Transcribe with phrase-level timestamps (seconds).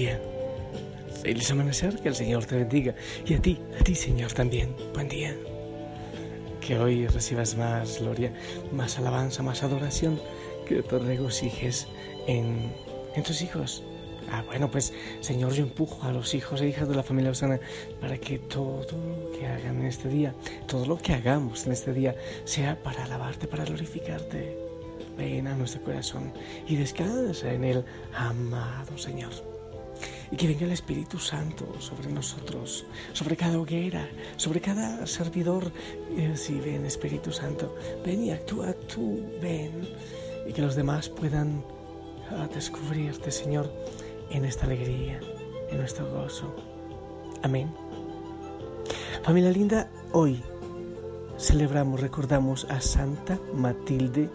[0.00, 0.20] día.
[1.22, 2.94] Feliz amanecer, que el Señor te bendiga.
[3.26, 4.74] Y a ti, a ti Señor también.
[4.94, 5.36] Buen día.
[6.62, 8.32] Que hoy recibas más gloria,
[8.72, 10.18] más alabanza, más adoración,
[10.66, 11.86] que te regocijes
[12.26, 12.72] en,
[13.14, 13.82] en tus hijos.
[14.32, 17.60] Ah, bueno, pues Señor, yo empujo a los hijos e hijas de la familia Osana
[18.00, 20.34] para que todo lo que hagan en este día,
[20.66, 24.56] todo lo que hagamos en este día, sea para alabarte, para glorificarte.
[25.18, 26.32] Ven a nuestro corazón
[26.66, 29.49] y descansa en él, amado Señor
[30.30, 35.72] y que venga el Espíritu Santo sobre nosotros, sobre cada hoguera, sobre cada servidor.
[36.34, 39.88] Sí, ven Espíritu Santo, ven y actúa tú, ven,
[40.48, 41.64] y que los demás puedan
[42.30, 43.72] ah, descubrirte, Señor,
[44.30, 45.20] en esta alegría,
[45.70, 46.54] en nuestro gozo.
[47.42, 47.72] Amén.
[49.24, 50.42] Familia linda, hoy
[51.38, 54.28] celebramos, recordamos a Santa Matilde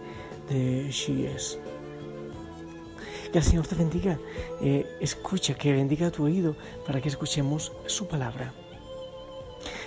[0.50, 1.60] de Chies.
[3.36, 4.18] Que el Señor te bendiga.
[4.62, 6.56] Eh, escucha, que bendiga tu oído
[6.88, 8.54] para que escuchemos su palabra.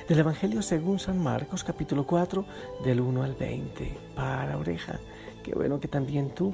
[0.07, 2.45] Del Evangelio según San Marcos, capítulo 4,
[2.85, 3.97] del 1 al 20.
[4.15, 5.01] Para oreja.
[5.43, 6.53] Qué bueno que también tú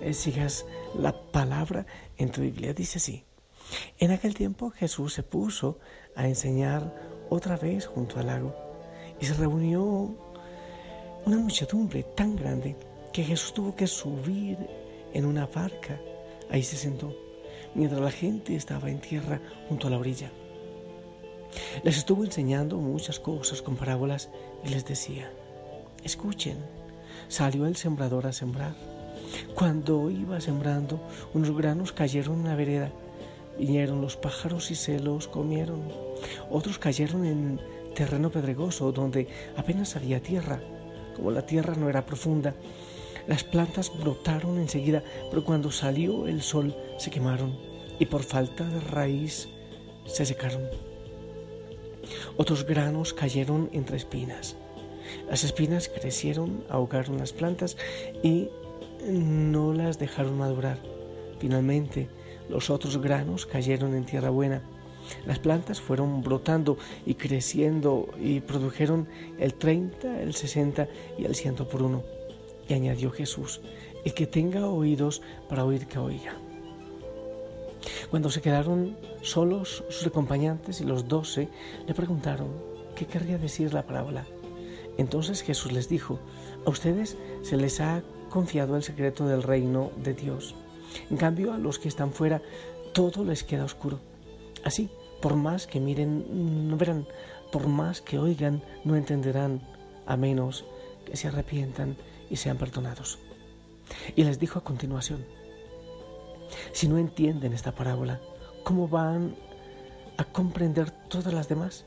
[0.00, 0.64] eh, sigas
[0.96, 1.86] la palabra
[2.18, 2.72] en tu Biblia.
[2.72, 3.24] Dice así.
[3.98, 5.80] En aquel tiempo Jesús se puso
[6.14, 6.94] a enseñar
[7.30, 8.54] otra vez junto al lago
[9.20, 10.14] y se reunió
[11.26, 12.76] una muchedumbre tan grande
[13.12, 14.56] que Jesús tuvo que subir
[15.12, 15.98] en una barca
[16.50, 17.14] Ahí se sentó,
[17.74, 20.30] mientras la gente estaba en tierra junto a la orilla.
[21.82, 24.30] Les estuvo enseñando muchas cosas con parábolas
[24.64, 25.30] y les decía,
[26.04, 26.58] escuchen,
[27.28, 28.74] salió el sembrador a sembrar.
[29.54, 31.00] Cuando iba sembrando,
[31.34, 32.90] unos granos cayeron en la vereda,
[33.58, 35.82] vinieron los pájaros y se los comieron.
[36.50, 37.60] Otros cayeron en
[37.94, 40.60] terreno pedregoso, donde apenas había tierra.
[41.16, 42.54] Como la tierra no era profunda,
[43.28, 47.56] las plantas brotaron enseguida, pero cuando salió el sol se quemaron
[47.98, 49.48] y por falta de raíz
[50.06, 50.62] se secaron.
[52.38, 54.56] Otros granos cayeron entre espinas.
[55.28, 57.76] Las espinas crecieron, ahogaron las plantas
[58.22, 58.48] y
[59.06, 60.78] no las dejaron madurar.
[61.38, 62.08] Finalmente,
[62.48, 64.62] los otros granos cayeron en tierra buena.
[65.26, 69.06] Las plantas fueron brotando y creciendo y produjeron
[69.38, 72.17] el 30, el 60 y el 100 por uno.
[72.68, 73.60] Y añadió Jesús,
[74.04, 76.34] el que tenga oídos para oír que oiga.
[78.10, 81.48] Cuando se quedaron solos sus acompañantes y los doce
[81.86, 82.48] le preguntaron
[82.94, 84.26] qué querría decir la parábola.
[84.96, 86.18] Entonces Jesús les dijo,
[86.66, 90.54] a ustedes se les ha confiado el secreto del reino de Dios.
[91.10, 92.42] En cambio, a los que están fuera,
[92.92, 94.00] todo les queda oscuro.
[94.64, 94.90] Así,
[95.20, 97.06] por más que miren, no verán,
[97.52, 99.60] por más que oigan, no entenderán,
[100.06, 100.64] a menos
[101.04, 101.96] que se arrepientan
[102.30, 103.18] y sean perdonados.
[104.16, 105.24] Y les dijo a continuación,
[106.72, 108.20] si no entienden esta parábola,
[108.64, 109.36] ¿cómo van
[110.16, 111.84] a comprender todas las demás?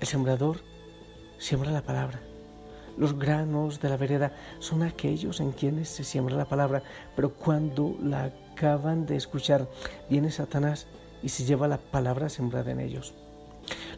[0.00, 0.60] El sembrador
[1.38, 2.20] siembra la palabra.
[2.96, 6.82] Los granos de la vereda son aquellos en quienes se siembra la palabra,
[7.14, 9.68] pero cuando la acaban de escuchar,
[10.10, 10.86] viene Satanás
[11.22, 13.14] y se lleva la palabra sembrada en ellos.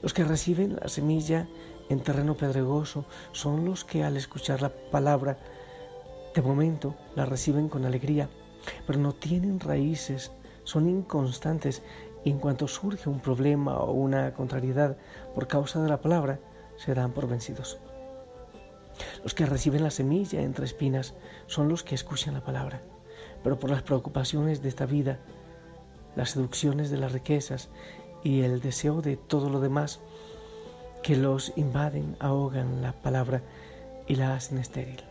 [0.03, 1.49] Los que reciben la semilla
[1.89, 5.39] en terreno pedregoso son los que al escuchar la palabra
[6.35, 8.29] de momento la reciben con alegría,
[8.87, 10.31] pero no tienen raíces,
[10.65, 11.83] son inconstantes
[12.25, 14.97] y en cuanto surge un problema o una contrariedad
[15.35, 16.39] por causa de la palabra,
[16.77, 17.79] se dan por vencidos.
[19.23, 21.15] Los que reciben la semilla entre espinas
[21.47, 22.83] son los que escuchan la palabra,
[23.43, 25.19] pero por las preocupaciones de esta vida,
[26.17, 27.71] las seducciones de las riquezas
[28.23, 30.01] y el deseo de todo lo demás
[31.03, 33.43] que los invaden, ahogan la palabra
[34.07, 35.03] y la hacen estéril.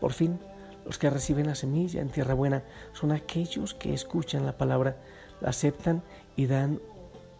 [0.00, 0.38] Por fin,
[0.84, 4.96] Los que reciben la semilla en tierra buena son aquellos que escuchan la palabra,
[5.40, 6.02] la aceptan
[6.36, 6.80] y dan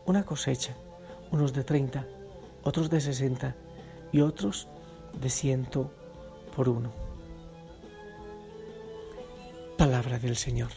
[0.06, 0.74] una cosecha,
[1.30, 2.06] unos de 30,
[2.62, 3.54] otros de 60
[4.12, 4.68] y otros
[5.20, 5.90] de ciento
[6.56, 6.92] por uno.
[9.76, 10.70] Palabra del Señor.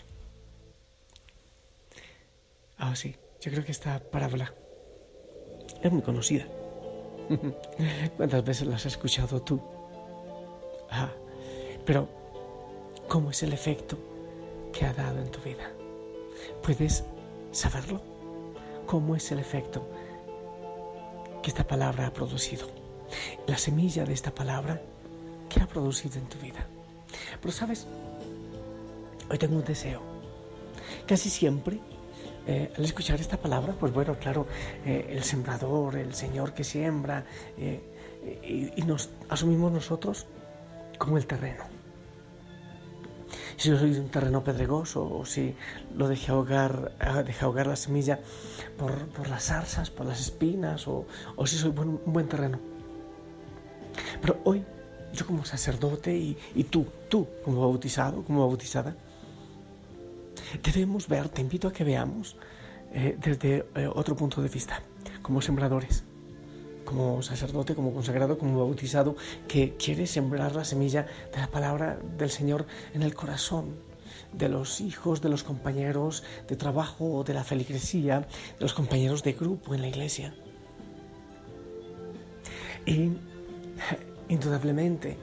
[2.77, 4.53] Ah, sí, yo creo que esta parábola
[5.81, 6.45] es muy conocida.
[8.17, 9.61] ¿Cuántas veces la has escuchado tú?
[10.89, 11.11] Ah,
[11.85, 12.16] pero
[13.07, 13.97] ¿cómo es el efecto
[14.73, 15.71] que ha dado en tu vida?
[16.63, 17.03] ¿Puedes
[17.51, 18.01] saberlo?
[18.85, 19.87] ¿Cómo es el efecto
[21.41, 22.67] que esta palabra ha producido?
[23.47, 24.81] La semilla de esta palabra
[25.49, 26.65] que ha producido en tu vida.
[27.41, 27.87] Pero sabes,
[29.29, 30.01] hoy tengo un deseo.
[31.05, 31.79] Casi siempre
[32.47, 34.47] eh, al escuchar esta palabra, pues bueno, claro,
[34.85, 37.25] eh, el sembrador, el Señor que siembra,
[37.57, 40.27] eh, y, nos asumimos nosotros
[40.97, 41.65] como el terreno.
[43.57, 45.55] Si soy un terreno pedregoso o si
[45.95, 48.19] lo dejé ahogar, ah, dejé ahogar la semilla
[48.77, 51.05] por, las zarzas, por las espinas, o,
[51.45, 52.59] si soy un buen terreno.
[54.21, 54.63] Pero hoy,
[55.11, 58.95] yo como sacerdote y, y tú, tú como bautizado, como bautizada,
[60.63, 62.35] debemos ver, te invito a que veamos
[62.93, 64.81] eh, desde eh, otro punto de vista,
[65.21, 66.03] como sembradores,
[66.87, 69.17] como sacerdote, como consagrado, como bautizado,
[69.47, 73.75] que quiere sembrar la semilla de la palabra del Señor en el corazón
[74.31, 79.33] de los hijos, de los compañeros de trabajo, de la feligresía, de los compañeros de
[79.33, 80.33] grupo en la iglesia.
[82.85, 83.11] Y
[84.29, 85.17] indudablemente,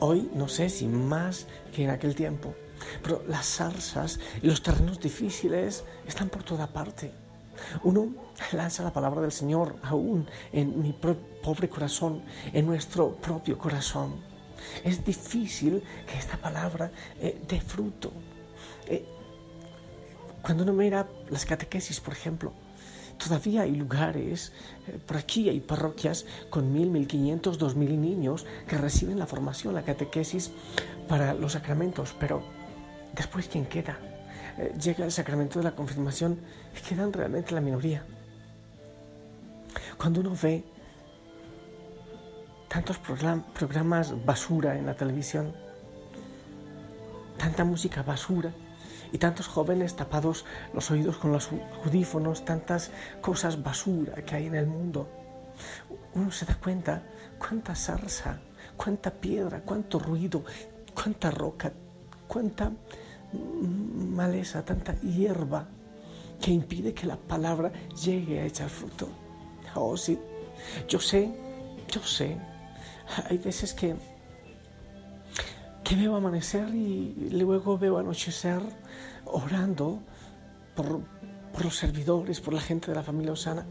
[0.00, 2.54] hoy no sé si más que en aquel tiempo,
[3.02, 7.10] pero las zarzas y los terrenos difíciles están por toda parte.
[7.84, 8.08] Uno
[8.52, 12.22] lanza la palabra del Señor aún en mi pobre corazón,
[12.52, 14.14] en nuestro propio corazón.
[14.84, 16.90] Es difícil que esta palabra
[17.20, 18.12] eh, dé fruto.
[18.86, 19.04] Eh,
[20.42, 22.52] cuando uno mira las catequesis, por ejemplo,
[23.18, 24.52] todavía hay lugares,
[24.86, 29.26] eh, por aquí hay parroquias con mil, mil quinientos, dos mil niños que reciben la
[29.26, 30.50] formación, la catequesis
[31.08, 32.42] para los sacramentos, pero
[33.14, 33.98] Después, ¿quién queda?
[34.82, 36.40] Llega el sacramento de la confirmación
[36.76, 38.04] y quedan realmente la minoría.
[39.96, 40.64] Cuando uno ve
[42.68, 45.54] tantos programas basura en la televisión,
[47.36, 48.52] tanta música basura
[49.12, 51.48] y tantos jóvenes tapados los oídos con los
[51.84, 52.90] audífonos, tantas
[53.20, 55.08] cosas basura que hay en el mundo,
[56.14, 57.02] uno se da cuenta
[57.38, 58.38] cuánta zarza,
[58.76, 60.44] cuánta piedra, cuánto ruido,
[60.94, 61.72] cuánta roca,
[62.28, 62.72] cuánta
[63.32, 65.68] maleza, tanta hierba
[66.40, 67.72] que impide que la palabra
[68.04, 69.08] llegue a echar fruto.
[69.74, 70.18] Oh, sí,
[70.88, 71.32] yo sé,
[71.88, 72.36] yo sé.
[73.28, 73.94] Hay veces que,
[75.84, 78.60] que veo amanecer y luego veo anochecer
[79.26, 80.00] orando
[80.74, 81.00] por,
[81.52, 83.66] por los servidores, por la gente de la familia Osana.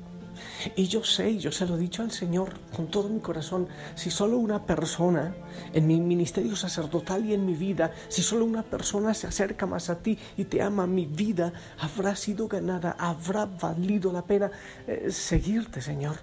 [0.75, 4.09] Y yo sé, yo se lo he dicho al Señor con todo mi corazón, si
[4.09, 5.33] solo una persona
[5.73, 9.89] en mi ministerio sacerdotal y en mi vida, si solo una persona se acerca más
[9.89, 14.51] a ti y te ama, mi vida habrá sido ganada, habrá valido la pena
[14.87, 16.17] eh, seguirte, Señor.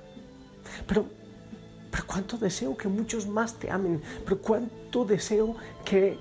[0.86, 1.06] Pero,
[1.90, 6.18] pero cuánto deseo que muchos más te amen, pero cuánto deseo que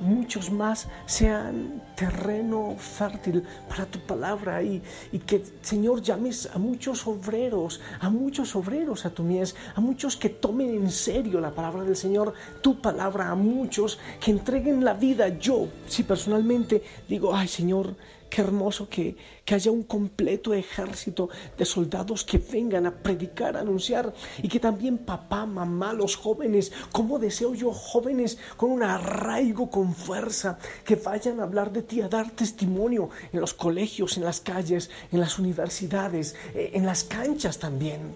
[0.00, 7.06] muchos más sean terreno fértil para tu palabra y, y, que, Señor, llames a muchos
[7.06, 11.82] obreros, a muchos obreros a tu mies, a muchos que tomen en serio la palabra
[11.82, 15.28] del Señor, tu palabra, a muchos que entreguen la vida.
[15.38, 17.94] Yo, si personalmente digo, ay Señor,
[18.28, 19.16] Qué hermoso que,
[19.50, 24.98] haya un completo ejército de soldados que vengan a predicar, a anunciar y que también
[24.98, 31.40] papá, mamá, los jóvenes, como deseo yo jóvenes con un arraigo, con fuerza, que vayan
[31.40, 35.38] a hablar de ti, a dar testimonio en los colegios, en las calles, en las
[35.38, 38.14] universidades, eh, en las canchas también.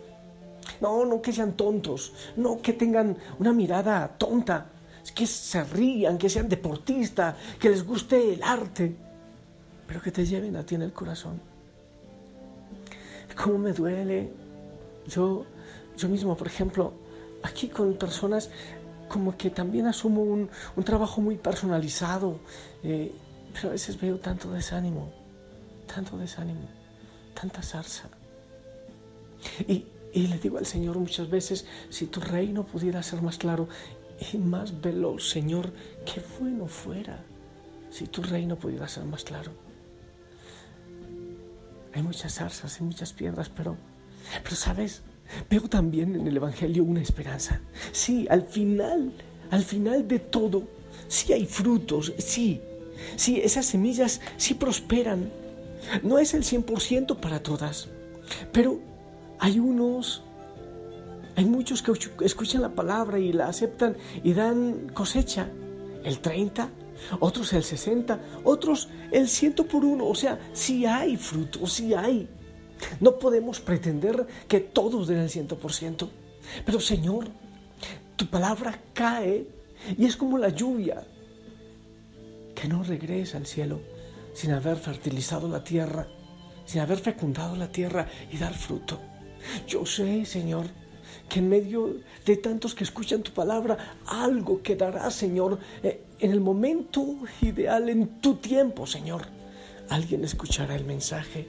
[0.83, 4.66] No, no que sean tontos, no que tengan una mirada tonta,
[5.14, 8.95] que se rían, que sean deportistas, que les guste el arte
[9.92, 11.38] pero que te lleven a ti en el corazón.
[13.37, 14.32] ¿Cómo me duele?
[15.06, 15.44] Yo,
[15.99, 16.94] yo mismo, por ejemplo,
[17.42, 18.49] aquí con personas
[19.06, 20.49] como que también asumo un,
[20.82, 22.40] trabajo muy personalizado,
[22.82, 23.12] eh,
[23.52, 25.12] pero a veces veo tanto desánimo,
[25.94, 26.66] tanto desánimo,
[27.38, 28.08] tanta zarza.
[29.68, 29.84] Y,
[30.14, 33.68] y le digo al Señor muchas veces, si tu reino pudiera ser más claro
[34.32, 35.70] y más veloz, Señor,
[36.06, 37.22] qué bueno fuera
[37.90, 39.52] si tu reino pudiera ser más claro.
[41.94, 43.76] Hay muchas zarzas, hay muchas piedras, pero,
[44.42, 45.02] pero sabes,
[45.50, 47.61] veo también en el Evangelio una esperanza.
[47.92, 49.12] Sí, al final,
[49.50, 50.62] al final de todo,
[51.08, 52.61] sí hay frutos, sí,
[53.16, 55.30] sí, esas semillas sí prosperan.
[56.02, 57.88] No es el 100% para todas,
[58.52, 58.80] pero
[59.38, 60.22] hay unos,
[61.37, 61.92] hay muchos que
[62.25, 65.49] escuchan la palabra y la aceptan y dan cosecha,
[66.04, 66.68] el 30,
[67.21, 72.28] otros el 60, otros el 100 por uno, o sea, sí hay frutos, sí hay.
[73.00, 76.09] No podemos pretender que todos den el 100%,
[76.64, 77.28] pero Señor,
[78.16, 79.47] tu palabra cae
[79.97, 81.04] y es como la lluvia
[82.54, 83.80] que no regresa al cielo
[84.35, 86.06] sin haber fertilizado la tierra,
[86.64, 89.00] sin haber fecundado la tierra y dar fruto.
[89.66, 90.66] Yo sé, Señor,
[91.28, 96.41] que en medio de tantos que escuchan tu palabra, algo quedará, Señor, eh, en el
[96.41, 99.26] momento ideal, en tu tiempo, Señor.
[99.88, 101.49] Alguien escuchará el mensaje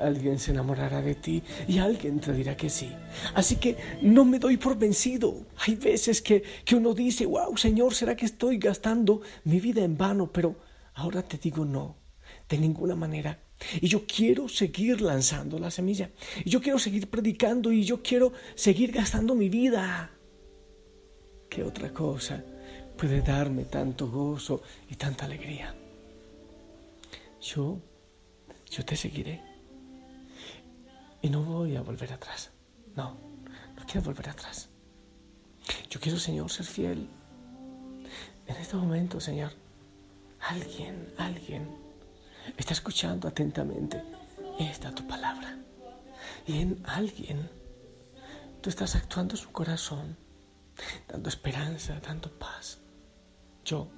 [0.00, 2.92] alguien se enamorará de ti y alguien te dirá que sí.
[3.34, 5.46] Así que no me doy por vencido.
[5.56, 9.96] Hay veces que, que uno dice, wow, Señor, ¿será que estoy gastando mi vida en
[9.96, 10.30] vano?
[10.32, 10.56] Pero
[10.94, 11.96] ahora te digo no,
[12.48, 13.40] de ninguna manera.
[13.80, 16.10] Y yo quiero seguir lanzando la semilla.
[16.44, 20.12] Y yo quiero seguir predicando y yo quiero seguir gastando mi vida.
[21.48, 22.44] ¿Qué otra cosa
[22.96, 25.74] puede darme tanto gozo y tanta alegría?
[27.40, 27.78] Yo,
[28.70, 29.40] yo te seguiré.
[31.20, 32.50] Y no voy a volver atrás.
[32.96, 33.16] No,
[33.76, 34.68] no quiero volver atrás.
[35.90, 37.08] Yo quiero, Señor, ser fiel.
[38.46, 39.52] En este momento, Señor,
[40.40, 41.68] alguien, alguien
[42.56, 44.02] está escuchando atentamente
[44.58, 45.58] esta tu palabra.
[46.46, 47.48] Y en alguien
[48.60, 50.16] tú estás actuando su corazón,
[51.08, 52.81] dando esperanza, dando paz.
[53.64, 53.88] Yo,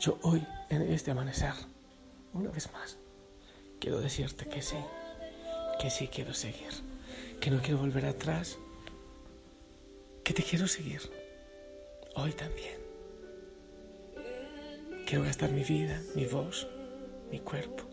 [0.00, 1.54] yo hoy, en este amanecer,
[2.32, 2.98] una vez más,
[3.80, 4.76] quiero decirte que sí
[5.78, 6.72] que sí quiero seguir,
[7.40, 8.58] que no quiero volver atrás,
[10.24, 11.00] que te quiero seguir
[12.16, 12.76] hoy también.
[15.06, 16.66] Quiero gastar mi vida, mi voz,
[17.30, 17.84] mi cuerpo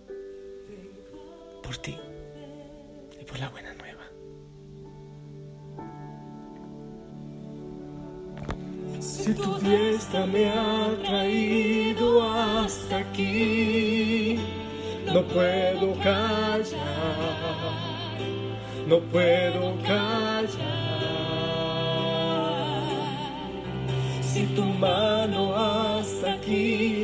[1.63, 1.98] por ti
[3.20, 3.85] y por la buena nueva.
[9.06, 14.40] Si tu fiesta me ha traído hasta aquí,
[15.14, 16.66] no puedo callar,
[18.88, 20.50] no puedo callar.
[24.22, 26.95] Si tu mano hasta aquí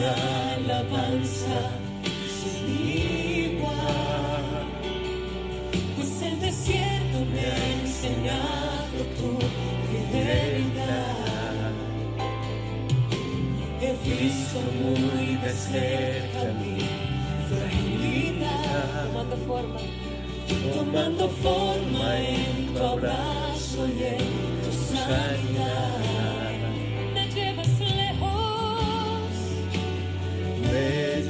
[0.00, 1.60] una alabanza
[2.38, 2.64] sin
[3.48, 4.64] igual,
[5.96, 9.38] pues el desierto me ha enseñado tu
[9.90, 11.72] fidelidad.
[13.82, 16.78] He visto muy de cerca mi
[17.48, 19.80] fragilidad, tomando forma,
[20.74, 26.29] tomando forma en tu abrazo y en tu sanidad.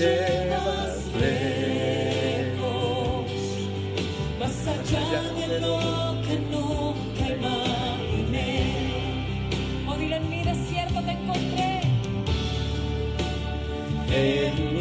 [0.01, 2.51] Llevas lejos,
[4.39, 5.77] más allá de lo
[6.23, 8.51] que nunca imaginé.
[9.99, 11.81] Dile en mi desierto te encontré.
[14.11, 14.80] En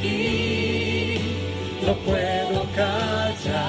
[0.00, 1.18] aquí,
[1.86, 3.66] no puedo callar,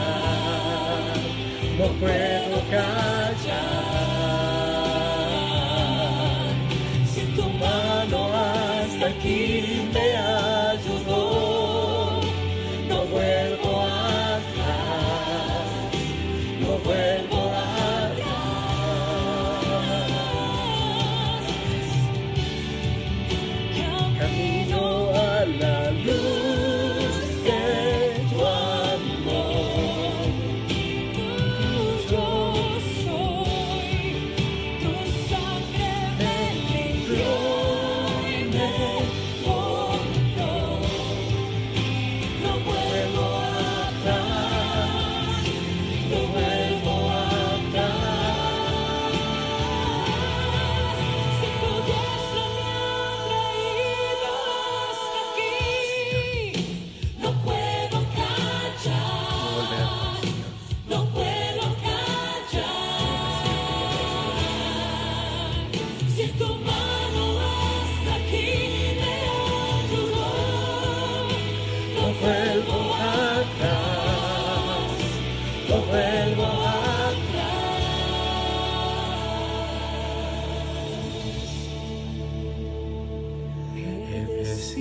[1.77, 3.91] no puedo callar.
[7.13, 10.40] Si tu mano hasta aquí me ayudó,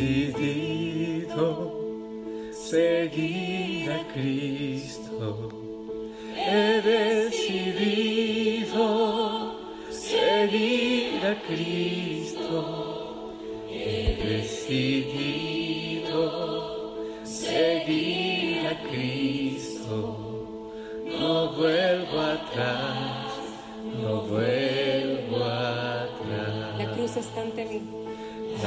[0.01, 1.77] decidido
[2.53, 5.51] seguir a Cristo.
[6.35, 8.87] He decidido
[9.91, 13.35] seguir a Cristo.
[13.69, 15.00] He decidido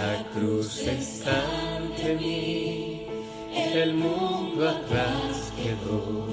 [0.03, 1.37] La cruz está
[1.77, 3.07] ante mí,
[3.55, 6.27] el mundo atrás quedó.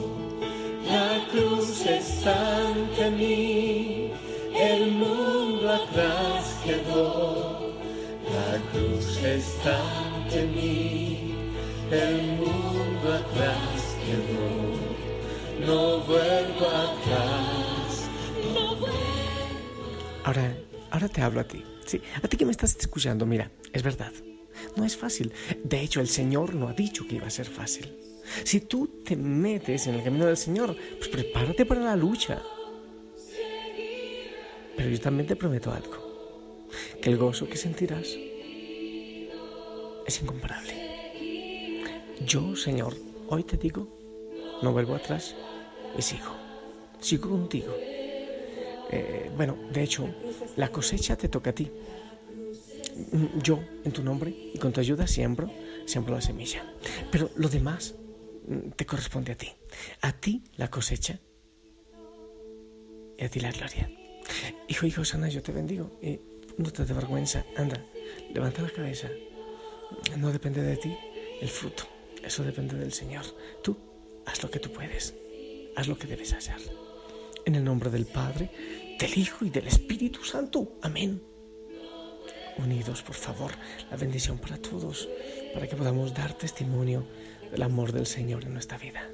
[0.90, 2.34] La cruz está
[2.66, 4.10] ante mí,
[4.58, 7.72] el mundo atrás quedó.
[8.36, 11.34] La cruz está ante mí,
[11.92, 14.50] el mundo atrás quedó.
[15.64, 18.10] No vuelvo atrás,
[18.52, 18.98] no vuelvo.
[20.24, 20.56] Ahora,
[20.90, 21.69] ahora te hablo a ti.
[22.22, 24.12] A ti que me estás escuchando, mira, es verdad.
[24.76, 25.32] No es fácil.
[25.64, 27.96] De hecho, el Señor no ha dicho que iba a ser fácil.
[28.44, 32.42] Si tú te metes en el camino del Señor, pues prepárate para la lucha.
[34.76, 36.68] Pero yo también te prometo algo,
[37.02, 38.16] que el gozo que sentirás
[40.06, 40.74] es incomparable.
[42.24, 42.94] Yo, Señor,
[43.28, 43.88] hoy te digo,
[44.62, 45.34] no vuelvo atrás
[45.98, 46.36] y sigo,
[47.00, 47.74] sigo contigo.
[48.92, 50.08] Eh, bueno, de hecho,
[50.56, 51.70] la cosecha te toca a ti.
[53.42, 55.50] Yo, en tu nombre y con tu ayuda, siembro,
[55.86, 56.64] siembro la semilla.
[57.10, 57.94] Pero lo demás
[58.46, 59.48] mm, te corresponde a ti.
[60.02, 61.20] A ti la cosecha
[63.16, 63.90] y a ti la gloria.
[64.68, 65.98] Hijo, hijo, sana, yo te bendigo.
[66.02, 66.20] Y
[66.58, 67.44] no te dé vergüenza.
[67.56, 67.84] Anda,
[68.34, 69.08] levanta la cabeza.
[70.18, 70.96] No depende de ti
[71.40, 71.84] el fruto.
[72.24, 73.24] Eso depende del Señor.
[73.62, 73.76] Tú
[74.26, 75.14] haz lo que tú puedes.
[75.76, 76.89] Haz lo que debes hacer.
[77.46, 78.50] En el nombre del Padre,
[78.98, 80.76] del Hijo y del Espíritu Santo.
[80.82, 81.22] Amén.
[82.58, 83.52] Unidos, por favor,
[83.90, 85.08] la bendición para todos,
[85.54, 87.06] para que podamos dar testimonio
[87.50, 89.08] del amor del Señor en nuestra vida.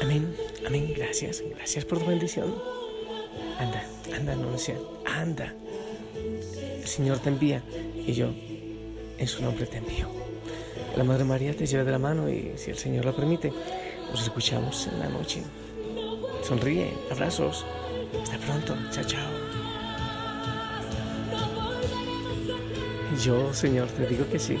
[0.00, 2.54] Amén, amén, gracias, gracias por tu bendición.
[3.58, 5.54] Anda, anda, anuncia, anda.
[6.14, 7.62] El Señor te envía
[8.06, 8.32] y yo
[9.18, 10.08] en su nombre te envío.
[10.96, 13.52] La Madre María te lleve de la mano y si el Señor lo permite,
[14.10, 15.42] nos escuchamos en la noche.
[16.42, 17.66] Sonríe, abrazos.
[18.22, 19.30] Hasta pronto, chao, chao.
[23.22, 24.56] Yo, Señor, te digo que sí.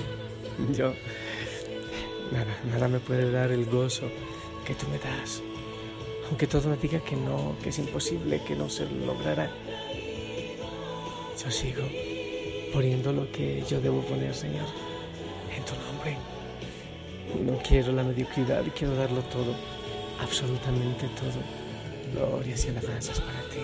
[0.76, 0.92] Yo,
[2.32, 4.08] nada, nada me puede dar el gozo
[4.66, 5.42] que tú me das.
[6.28, 9.50] Aunque todo me diga que no, que es imposible, que no se logrará.
[11.42, 11.82] Yo sigo
[12.72, 14.66] poniendo lo que yo debo poner, Señor,
[15.56, 16.16] en tu nombre.
[17.44, 19.54] No quiero la mediocridad, quiero darlo todo,
[20.20, 21.42] absolutamente todo.
[22.12, 23.60] Glorias y alabanzas para ti.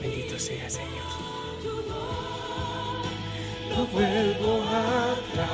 [0.00, 0.88] Bendito sea, Señor.
[3.70, 5.48] No vuelvo atrás,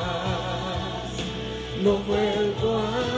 [1.83, 3.18] no vuelvo atrás.